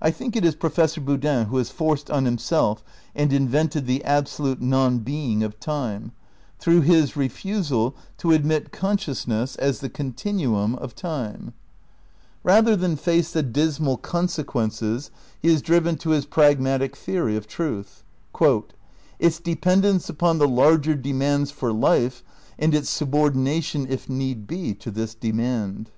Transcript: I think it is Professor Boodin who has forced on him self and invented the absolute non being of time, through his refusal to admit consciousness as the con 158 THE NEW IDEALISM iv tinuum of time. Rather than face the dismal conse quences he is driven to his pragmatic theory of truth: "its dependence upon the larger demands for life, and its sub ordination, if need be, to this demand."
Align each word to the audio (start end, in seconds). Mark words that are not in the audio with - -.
I 0.00 0.12
think 0.12 0.36
it 0.36 0.44
is 0.44 0.54
Professor 0.54 1.00
Boodin 1.00 1.46
who 1.48 1.56
has 1.56 1.68
forced 1.68 2.08
on 2.12 2.28
him 2.28 2.38
self 2.38 2.84
and 3.12 3.32
invented 3.32 3.86
the 3.88 4.04
absolute 4.04 4.60
non 4.62 5.00
being 5.00 5.42
of 5.42 5.58
time, 5.58 6.12
through 6.60 6.82
his 6.82 7.16
refusal 7.16 7.96
to 8.18 8.30
admit 8.30 8.70
consciousness 8.70 9.56
as 9.56 9.80
the 9.80 9.88
con 9.88 10.14
158 10.16 10.30
THE 10.30 10.36
NEW 10.36 10.54
IDEALISM 10.54 10.74
iv 10.74 10.78
tinuum 10.78 10.78
of 10.84 10.94
time. 10.94 11.54
Rather 12.44 12.76
than 12.76 12.94
face 12.94 13.32
the 13.32 13.42
dismal 13.42 13.98
conse 13.98 14.44
quences 14.44 15.10
he 15.40 15.48
is 15.48 15.60
driven 15.60 15.96
to 15.96 16.10
his 16.10 16.24
pragmatic 16.24 16.94
theory 16.96 17.34
of 17.34 17.48
truth: 17.48 18.04
"its 19.18 19.40
dependence 19.40 20.08
upon 20.08 20.38
the 20.38 20.46
larger 20.46 20.94
demands 20.94 21.50
for 21.50 21.72
life, 21.72 22.22
and 22.60 22.72
its 22.76 22.88
sub 22.88 23.12
ordination, 23.12 23.88
if 23.90 24.08
need 24.08 24.46
be, 24.46 24.72
to 24.72 24.92
this 24.92 25.16
demand." 25.16 25.90